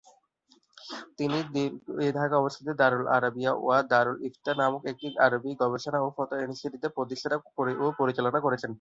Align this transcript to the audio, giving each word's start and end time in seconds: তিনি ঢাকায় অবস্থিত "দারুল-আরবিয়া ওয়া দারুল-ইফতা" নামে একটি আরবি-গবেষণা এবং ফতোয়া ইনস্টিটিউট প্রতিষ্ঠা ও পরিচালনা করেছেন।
তিনি 1.19 1.37
ঢাকায় 2.15 2.41
অবস্থিত 2.41 2.67
"দারুল-আরবিয়া 2.81 3.51
ওয়া 3.57 3.77
দারুল-ইফতা" 3.91 4.51
নামে 4.59 4.77
একটি 4.91 5.07
আরবি-গবেষণা 5.25 5.97
এবং 5.99 6.11
ফতোয়া 6.17 6.43
ইনস্টিটিউট 6.45 6.93
প্রতিষ্ঠা 6.97 7.35
ও 7.79 7.97
পরিচালনা 7.99 8.39
করেছেন। 8.41 8.69